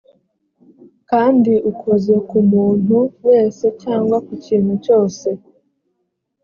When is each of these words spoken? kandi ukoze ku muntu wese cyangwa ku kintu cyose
kandi 1.09 1.53
ukoze 1.71 2.13
ku 2.29 2.37
muntu 2.51 2.97
wese 3.27 3.65
cyangwa 3.81 4.17
ku 4.25 4.33
kintu 4.45 4.73
cyose 4.85 5.27